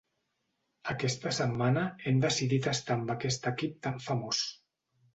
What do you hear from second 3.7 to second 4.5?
tan famós.